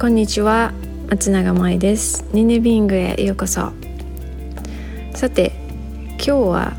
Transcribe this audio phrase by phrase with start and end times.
[0.00, 0.72] こんにちは
[1.10, 2.24] 松永舞です。
[2.32, 3.70] ニネビングへようこそ。
[5.14, 5.52] さて
[6.12, 6.72] 今日は、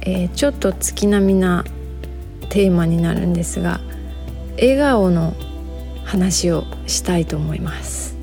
[0.00, 1.64] えー、ちょっと月並みな
[2.48, 3.78] テーマになるんですが
[4.56, 5.34] 笑顔の
[6.04, 8.16] 話をしたいと思います。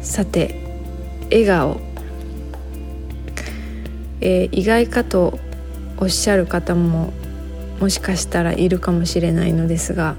[0.00, 0.80] さて
[1.24, 1.78] 笑顔、
[4.22, 5.38] えー、意外かと
[5.98, 7.12] おっしゃる方も
[7.80, 10.16] もしかしたらいるかもしれないのですが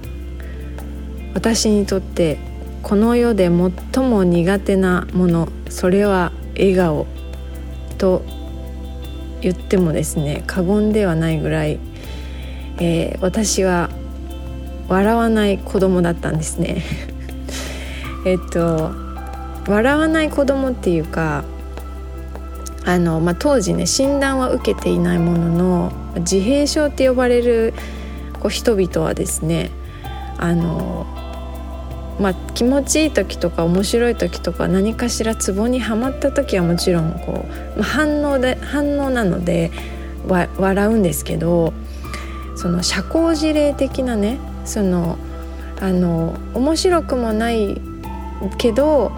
[1.34, 2.38] 私にとって
[2.84, 3.50] この世で
[3.94, 7.08] 最も苦手なものそれは笑顔
[7.98, 8.24] と
[9.42, 11.80] 言ってもですね過言ではないぐらい、
[12.78, 13.90] えー、私は
[14.88, 16.84] 笑わない子供だったんですね。
[18.26, 18.92] えっと
[19.68, 21.44] 笑わない子供っていうか
[22.84, 27.74] あの、まあ、当時ね診断は受けていないものの自閉症って呼ばれる
[28.40, 29.72] こう人々はですね
[30.38, 31.06] あの
[32.22, 39.72] まあ、気持ちいい時とか面白い時とか何かしらツボにはまった時はもちろんこう、まあ、反応で反応なので
[40.28, 41.74] 笑うんですけど
[42.56, 45.18] その社交辞令的なねその
[45.80, 47.82] あの面白くもない
[48.60, 49.12] けど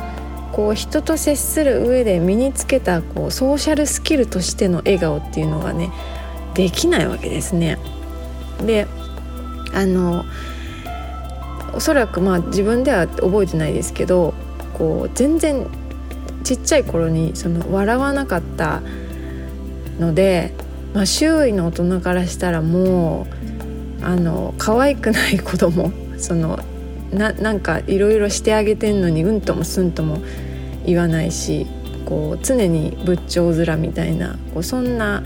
[0.53, 5.91] こう人と接する上で身につけたこうソーシャルスキルとしての笑顔っていうのがね
[6.53, 7.79] できないわけですね。
[8.65, 8.87] で
[9.73, 10.23] あの
[11.73, 14.33] おそらくまあ自分では覚えてないですけど
[14.73, 15.67] こう全然
[16.43, 18.81] ちっちゃい頃にその笑わなかった
[19.99, 20.53] ので、
[20.93, 23.27] まあ、周囲の大人からしたらも
[24.01, 26.59] うあの可愛くない子供その
[27.11, 30.21] ななんかいろいろしてあげてんのにうんともすんとも
[30.85, 31.67] 言わないし
[32.05, 35.23] こう常に仏頂面みたいなこうそんな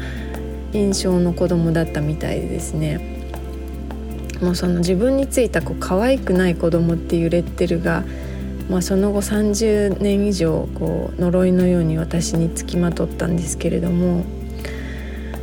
[0.73, 3.16] 印象の子供だったみたいでですね。
[4.41, 8.03] もうその自分についたこう可愛くない子供っていうレッテルが、
[8.69, 14.25] まあ、その後30年以上こう呪いのように私につきまとったんですけれども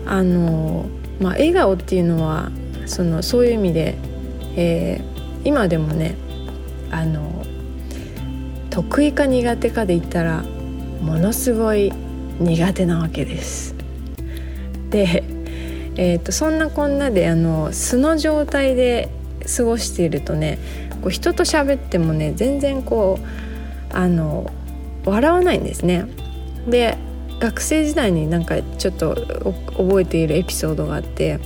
[0.06, 0.86] あの、
[1.20, 2.50] まあ、笑顔っていうのは
[2.86, 3.96] そのそういう意味で、
[4.56, 6.14] えー、今でもね
[6.90, 7.44] あの
[8.70, 11.92] 得意か苦手かで言ったらものすごい
[12.40, 13.74] 苦手なわけです。
[14.90, 15.33] で
[15.96, 19.08] えーと、そんなこんなであの素の状態で
[19.56, 20.58] 過ごしているとね
[21.02, 24.50] こう人と喋ってもね全然こうあの
[25.04, 26.06] 笑わないんですね。
[26.66, 26.96] で
[27.38, 29.14] 学生時代になんかちょっと
[29.76, 31.38] 覚えているエピソードがあって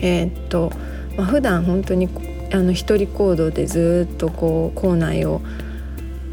[0.00, 0.70] えっ、ー、と、
[1.16, 2.08] まあ、普段本当に
[2.52, 5.40] あの一人行動でずっとこう校内を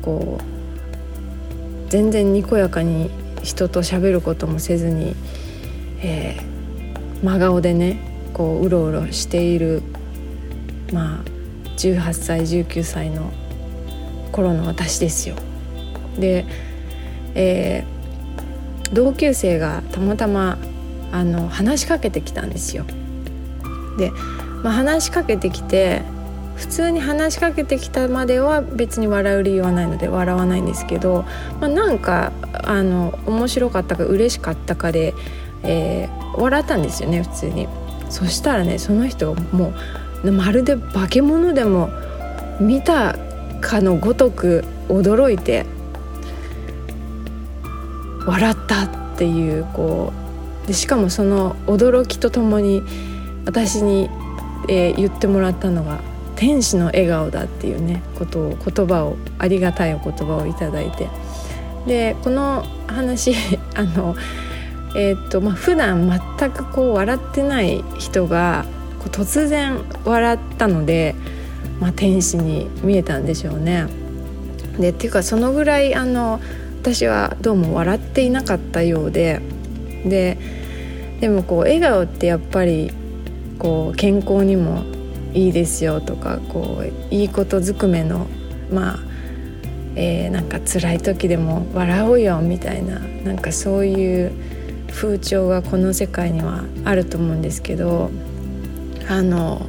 [0.01, 3.09] こう全然にこやかに
[3.43, 5.15] 人と喋ることもせずに、
[6.01, 6.60] えー、
[7.23, 7.99] 真顔でね
[8.33, 9.83] こううろうろしている
[10.93, 11.23] まあ
[11.77, 13.31] 18歳19歳の
[14.31, 15.35] 頃の私ですよ。
[16.17, 16.45] で、
[17.35, 20.57] えー、同級生がたまたま
[21.11, 22.85] あの話しかけてきたんですよ。
[23.97, 24.11] で、
[24.63, 26.01] まあ、話しかけてきて
[26.55, 31.25] 普通に話しかけてきたまでは別に笑う理由はないので笑わないんですけど、
[31.59, 32.31] まあ、なんか
[32.63, 35.13] あの面白かったか嬉しかったかで
[35.63, 37.67] えー、笑ったんですよね普通に。
[38.09, 39.73] そしたらねその人も
[40.23, 41.89] うまるで化け物でも
[42.59, 43.17] 見た
[43.61, 45.65] かのごとく驚いて
[48.25, 50.11] 笑ったっていうこ
[50.65, 52.83] うでしかもその驚きとともに
[53.45, 54.09] 私に、
[54.67, 56.01] えー、言ってもらったのが
[56.35, 61.07] 「天使の笑顔だ」っていうねことを言葉をありがたいお言葉をいただいて。
[61.87, 63.33] でこの話
[63.73, 64.15] あの
[64.95, 68.65] えーとまあ普段全くこう笑ってない人が
[68.99, 71.15] こう突然笑ったので、
[71.79, 73.87] まあ、天使に見えたんでしょうね。
[74.79, 76.39] でっていうかそのぐらいあの
[76.81, 79.41] 私はどうも笑っていなかったようで
[80.05, 80.37] で
[81.19, 82.91] でもこう笑顔ってやっぱり
[83.59, 84.83] こう健康にも
[85.33, 88.27] いいですよとかこういいことずくめの
[88.71, 88.99] まあ、
[89.95, 94.31] えー、なんか辛い時でも笑おうよみたいななんかそういう
[94.91, 98.11] 風潮がこの世界にはあると思うんですけど
[99.07, 99.65] あの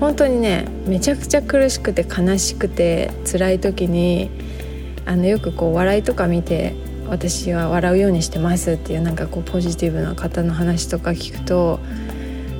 [0.00, 4.30] 本当にねめちゃくちゃ苦しくて悲しくて辛い時に
[5.06, 6.74] あのよくこう笑いとか見て
[7.08, 11.78] 私は笑うようにしてますっていうなんかこうポジティブな方の話とか聞くと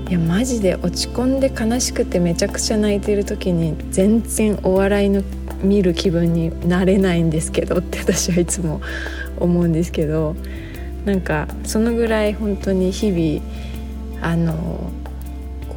[0.09, 5.23] いやマジで落ち込んで悲しくてめちゃくちゃ泣いてる時に全然お笑いの
[5.63, 8.83] 見る気分になれないんですけどって私はいつも
[9.39, 10.37] 思うんですけど
[11.05, 14.91] なんかそのぐらい本当に日々あの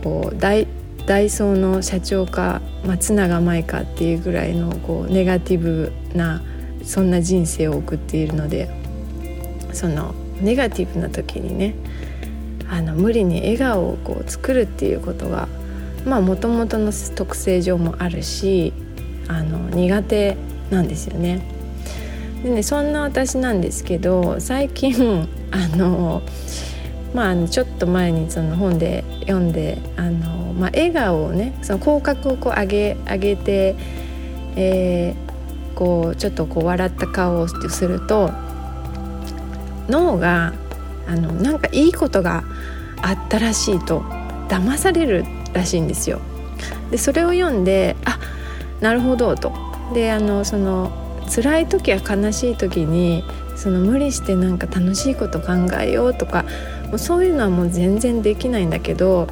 [0.04, 0.68] こう大
[1.08, 6.42] ダイソーの社長か松永舞かっていうぐらいのこうネガティブな
[6.84, 8.70] そんな人生を送っているので
[9.74, 11.76] そのネガティブな時にね
[12.70, 15.48] あの無理に笑顔をこう作るっていうことが
[16.06, 18.74] まあもともとの特性上もあるし
[19.28, 20.38] あの苦手
[20.70, 21.55] なんですよね。
[22.46, 26.22] でねそんな私なんですけど最近あの
[27.16, 33.76] まあちょっと前にその本で読んであの、まあ、笑顔をねその口角をこう上げ上げて、
[34.56, 38.30] えー、こうちょっとこう笑った顔をすると
[39.90, 40.54] 脳が
[41.08, 42.44] あのなんかいいことが
[43.02, 44.02] あったらしいと
[44.50, 46.20] 騙されるらしいんですよ。
[46.92, 48.20] でそれを読んであ
[48.82, 49.52] なるほどと。
[49.96, 53.24] であのその辛い時や悲しい時に
[53.56, 56.44] その無理してなんか楽しいこと考えようとか
[56.88, 59.28] もうそういうのはもう全然できないんだけど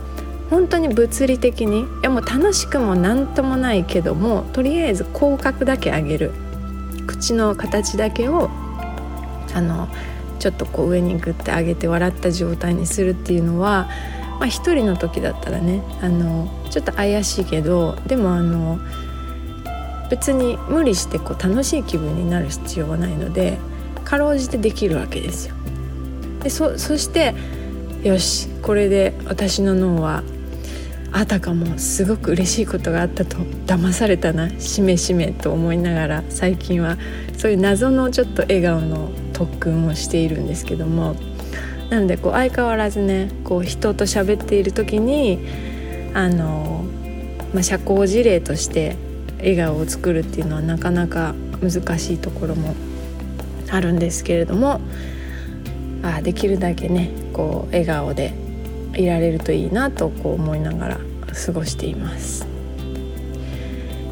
[0.50, 6.32] 本当に物理的にいやもう楽しくも何ともないけどもとりあえず口角だけ上げる。
[7.08, 8.50] 口の形だけを
[9.54, 9.88] あの
[10.40, 13.90] ちょっとこう上にグッて上げて笑った状態にするっていうのは、
[14.40, 18.80] まあ、一人の時だったらねあのちょっと怪しいけどでもあの
[20.14, 23.58] 別に無理してこう楽しい気分になる必要はないので
[24.06, 25.56] かろうじてできるわけですよ。
[26.44, 27.34] でそして
[28.04, 30.22] よしこれで私の脳は
[31.12, 36.98] あたかもすごく嬉しいことがあったと騙されたなしめしめと思いながら最近は
[37.40, 41.16] そういう謎のちょっと笑顔の特訓をしているんですけども
[41.90, 45.40] なのでこう相変わらずねこう人と喋っている時に
[46.14, 46.86] あの、
[47.52, 48.96] まあ、社交辞令として
[49.44, 52.76] 笑顔を作るっていうのはなかなか難しいところも
[53.70, 54.82] あるんですけれども
[56.02, 58.34] あできるだけねこう笑顔で
[58.96, 61.00] いられるといいなとこう思いながら
[61.46, 62.46] 過ごしています。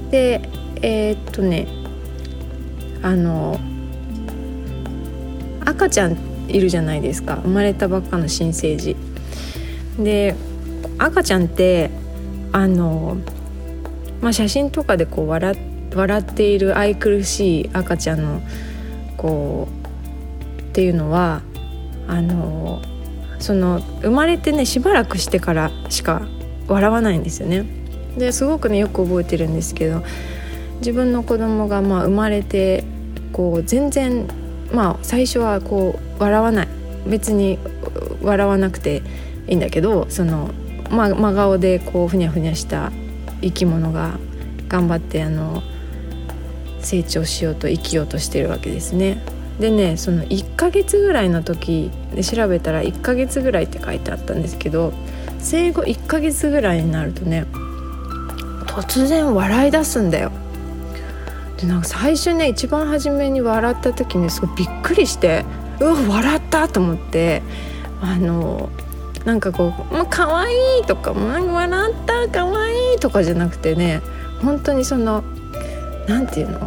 [0.10, 0.42] で
[0.81, 1.68] えー、っとね
[3.04, 3.60] あの
[5.63, 6.18] 赤ちゃん
[6.48, 8.95] いるじゃないですか生まれたばっかの新生児。
[10.00, 10.36] で
[10.98, 11.92] 赤ちゃんって
[12.54, 13.18] あの、
[14.21, 18.41] まあ、写真とかでこう笑っている愛くるしい赤ちゃんの
[19.18, 19.68] こ
[20.57, 21.41] うっていうのは
[22.07, 22.81] あの
[23.39, 26.21] その生まれてねしばらくしてからしか
[26.68, 27.65] 笑わないんですよね。
[28.18, 30.03] ですごくねよく覚えてるんですけど
[30.79, 32.83] 自分の子供がまあ生まれて
[33.31, 34.27] こう全然
[34.74, 36.67] まあ最初はこう笑わない
[37.07, 37.57] 別に
[38.21, 39.01] 笑わなくて
[39.47, 40.51] いいんだけどその、
[40.89, 42.91] まあ、真顔でこうふにゃふにゃした
[43.41, 44.17] 生き物が
[44.67, 45.61] 頑張ってあの
[46.79, 49.21] 成長しようと生きようとしてるわけですね。
[49.59, 54.91] でねその1ヶ月ぐらいの時で調べたら1ヶ月ぐらいって書いてあったんですけど
[55.39, 57.45] 生後1ヶ月ぐらいになるとね
[58.65, 60.31] 突然笑い出すんだよ。
[61.57, 65.45] でなんか最初ね一番初めに笑った時にすごいびっくりして
[65.79, 67.43] うわ笑ったと思って
[68.01, 68.69] あの
[69.25, 74.01] なんかこう「まあ、可愛いとか「まあ、笑った可愛いとかじゃなくてね
[74.41, 75.23] 本当にその
[76.07, 76.59] 何て言うの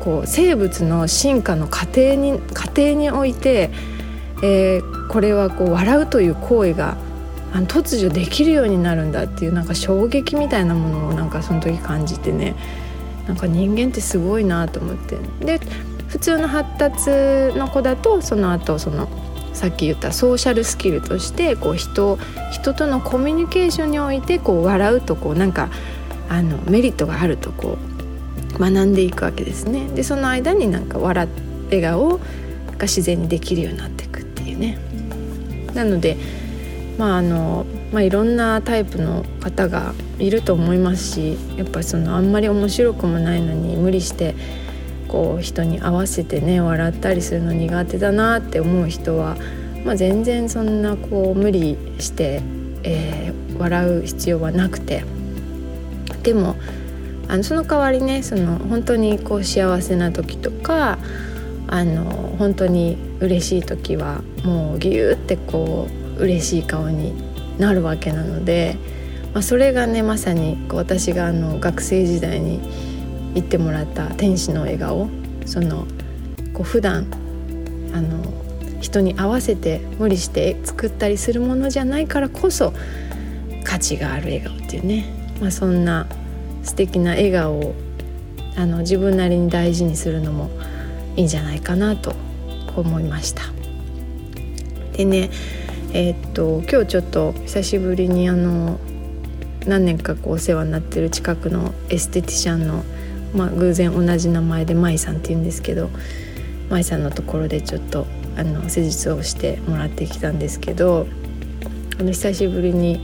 [0.00, 3.70] こう生物の進化の過程に過程において、
[4.42, 6.96] えー、これはこう笑うという行為が
[7.54, 12.54] あの突如できるようになるんだっていうなんか衝撃みたいなものをなんかその時感じてね
[13.26, 15.16] なんか人間ってすごいなと思って。
[15.40, 15.60] で
[16.08, 19.08] 普通の発達の子だとその後その
[19.54, 22.18] さっき言ったソーシャルスキルとしてこう人
[22.50, 25.70] 人とのコミュニケーションにおいてこう笑うとこうなんか
[26.28, 27.78] あのメリットがあるとこ
[28.56, 29.88] う学んでいくわけですね。
[29.88, 31.28] でその間になんか笑
[31.66, 32.22] 笑顔が
[32.82, 34.78] 自然にできるようになっていくっていうね。
[35.74, 36.16] なので
[36.98, 44.34] まああの、まあ、いろんなタイプの方がいると思いますしやっぱりそのあんまり面白くもないのに無理して
[45.14, 49.36] こう人に合わせてね笑ったりするの苦手だなって思う人は、
[49.84, 52.42] まあ、全然そんなこう無理して、
[52.82, 55.04] えー、笑う必要はなくて。
[56.24, 56.56] でも
[57.28, 60.98] あのその代わりねその本当にこう幸せな時とか
[61.68, 62.04] あの
[62.38, 65.86] 本当に嬉しい時はもうギューってこ
[66.18, 67.12] う嬉しい顔に
[67.58, 68.76] なるわけなので、
[69.32, 72.60] まあ、それがねまさにこう私があの学生時代に
[73.34, 75.08] 言ってもらった天使の笑顔
[75.46, 75.86] その
[76.52, 77.06] こう普段
[77.92, 78.22] あの
[78.80, 82.72] 人に合わせて無理して作ったりするものじゃないからこそ
[83.64, 85.04] 価値がある笑顔っていうね、
[85.40, 86.06] まあ、そんな
[86.62, 87.74] 素敵な笑顔を
[88.56, 90.50] あの自分なりに大事にするのも
[91.16, 92.14] いいんじゃないかなと
[92.76, 93.42] 思いました。
[94.96, 95.30] でね
[95.92, 98.78] えー、っと今日ちょっと久しぶりにあの
[99.66, 102.84] 何年かこうお世話になってる近くのエステティシャンの、
[103.34, 105.90] まあ、偶然同じ名前で舞さんっていうんですけど
[106.70, 111.06] 舞さんのところでちょっとあの施術をしてもらってきたんですけど
[111.98, 113.00] あの久しぶりに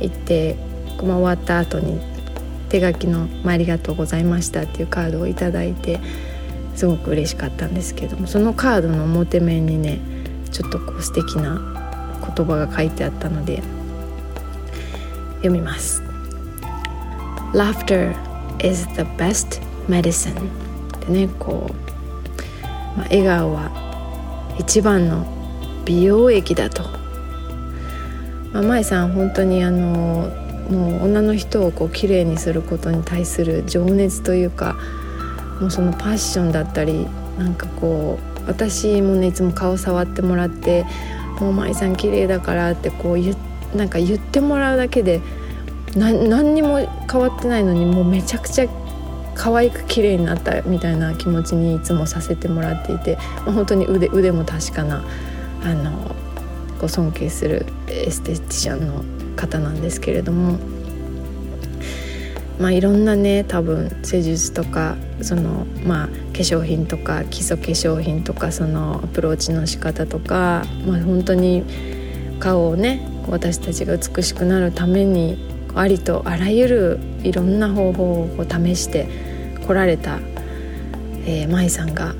[0.00, 0.56] 行って
[1.02, 2.00] まあ終わった後に
[2.68, 6.00] 手書きの「ありがとうございました」っていうカードを頂いて
[6.74, 9.98] すごく嬉しかったんですけどもそのカードの表面にね
[10.50, 11.60] ちょっとこう素敵な
[12.36, 13.62] 言葉が書いてあったので
[15.36, 16.02] 読みます。
[17.52, 18.29] Laughter
[18.64, 20.48] is the best medicine.
[21.06, 23.70] でねこう、まあ、笑顔は
[24.58, 25.26] 一番の
[25.84, 26.82] 美容液だと、
[28.52, 30.30] まあ、舞さん本当にあの
[30.70, 34.76] もう女の人をこう綺麗にすることに対する情熱というか
[35.60, 37.06] もうそのパッションだったり
[37.38, 40.86] なんかこう私もねいつも顔触ってもらって
[41.40, 43.36] 「もう舞さん綺麗だから」ってこう言
[43.74, 45.20] なんか言ってもらうだけで
[45.96, 46.78] 何にも
[47.10, 48.68] 変わってないのにもうめちゃくちゃ
[49.34, 55.02] 可愛く綺麗になったみたいな気持ちにいつもさせてもらっていて、まあ、本当に腕腕も確かな
[55.64, 56.14] あの
[56.80, 59.04] ご尊敬するエステティシャンの
[59.36, 60.58] 方なんですけれども。
[62.60, 71.64] まあ、いろんなね多分施術とかその、まあ、化粧品とか基礎化粧品とかそのアプローチの仕方とか、まあ、本当に
[72.38, 75.38] 顔をね私たちが美しくなるために
[75.78, 79.08] ありとあらゆるいろんな方法を試して
[79.66, 80.18] こられた、
[81.26, 82.14] えー、舞さんが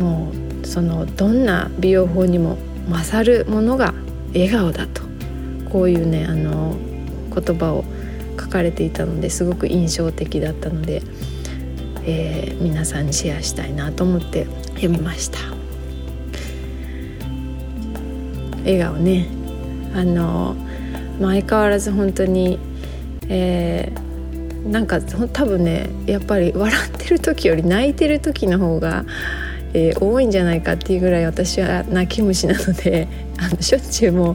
[0.00, 0.30] も
[0.62, 2.58] うそのどんな美容法にも
[2.90, 3.94] 勝るものが
[4.32, 5.02] 笑顔だと
[5.70, 6.76] こういうねあの
[7.34, 7.84] 言葉を
[8.38, 11.02] 書かれていたのですごく印象的だったので、
[12.04, 15.38] えー、皆さんにシェアしたいなと思って読みました。
[18.68, 19.26] 笑顔ね。
[19.94, 20.54] あの、
[21.20, 22.58] まあ、相変わらず本当に、
[23.28, 29.04] えー、なんか多分ねやっぱり笑ってる時より泣いてる時の方が、
[29.72, 33.08] えー、多いんじゃないかっていうぐらい私は泣き虫なので
[33.38, 34.32] あのしょっちゅうも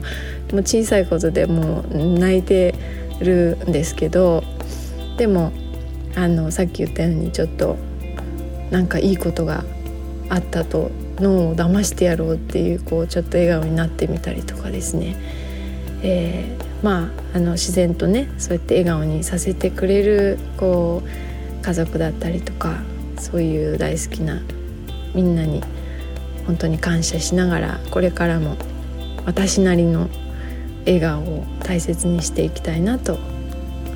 [0.50, 2.74] うもう小さいことでもう泣いて
[3.20, 4.44] るんですけど
[5.16, 5.52] でも
[6.16, 7.76] あのさっき言ったようにちょっと
[8.70, 9.64] なんかいいことが
[10.28, 15.16] あったと脳を騙してやろうっていうこうちょっと笑顔になってみたりとかですね、
[16.02, 22.82] えー、まああの自然とねそうやって笑顔にさせてくれるこう家族だったりとか
[23.18, 24.42] そういう大好きな
[25.14, 25.62] みんなに
[26.46, 28.56] 本当に感謝しながらこれからも
[29.24, 30.10] 私なりの
[30.84, 33.18] 笑顔を大切にしていきたいなと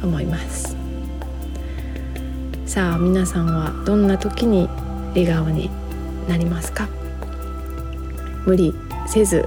[0.03, 0.75] 思います。
[2.65, 4.67] さあ皆さんはどんな時に
[5.11, 5.69] 笑顔に
[6.27, 6.89] なりますか？
[8.47, 8.73] 無理
[9.07, 9.45] せず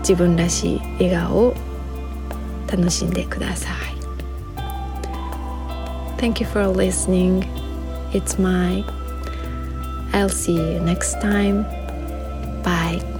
[0.00, 1.54] 自分らしい笑顔を
[2.71, 3.99] 楽しんでください
[6.19, 7.45] Thank you for listening.
[8.11, 8.83] It's my.
[10.11, 11.63] I'll see you next time.
[12.61, 13.12] Bye.